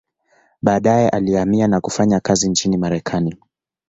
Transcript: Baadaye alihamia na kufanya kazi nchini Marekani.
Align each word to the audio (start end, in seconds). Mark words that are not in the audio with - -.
Baadaye 0.61 1.09
alihamia 1.09 1.67
na 1.67 1.79
kufanya 1.81 2.19
kazi 2.19 2.49
nchini 2.49 2.77
Marekani. 2.77 3.37